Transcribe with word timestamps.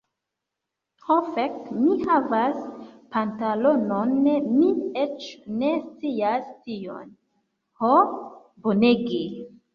Ho, 1.09 1.17
fek' 1.33 1.67
mi 1.81 1.97
havas 2.11 2.57
pantalonon 3.17 4.15
mi 4.23 4.71
eĉ 5.03 5.29
ne 5.61 5.71
scias 5.85 6.49
tion. 6.65 7.15
Ho, 7.85 7.95
bonege! 8.67 9.23